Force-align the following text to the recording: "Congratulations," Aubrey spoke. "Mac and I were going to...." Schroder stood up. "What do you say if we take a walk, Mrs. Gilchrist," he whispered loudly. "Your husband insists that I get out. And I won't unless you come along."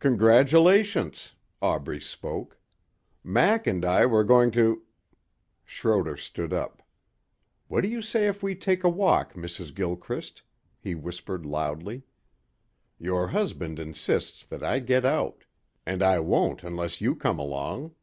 "Congratulations," 0.00 1.32
Aubrey 1.62 1.98
spoke. 1.98 2.58
"Mac 3.24 3.66
and 3.66 3.86
I 3.86 4.04
were 4.04 4.22
going 4.22 4.50
to...." 4.50 4.82
Schroder 5.64 6.18
stood 6.18 6.52
up. 6.52 6.82
"What 7.68 7.80
do 7.80 7.88
you 7.88 8.02
say 8.02 8.26
if 8.26 8.42
we 8.42 8.54
take 8.54 8.84
a 8.84 8.90
walk, 8.90 9.32
Mrs. 9.32 9.74
Gilchrist," 9.74 10.42
he 10.78 10.94
whispered 10.94 11.46
loudly. 11.46 12.02
"Your 12.98 13.28
husband 13.28 13.78
insists 13.78 14.44
that 14.44 14.62
I 14.62 14.78
get 14.78 15.06
out. 15.06 15.46
And 15.86 16.02
I 16.02 16.18
won't 16.18 16.62
unless 16.62 17.00
you 17.00 17.16
come 17.16 17.38
along." 17.38 17.94